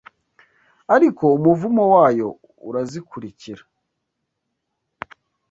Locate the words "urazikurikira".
2.67-3.63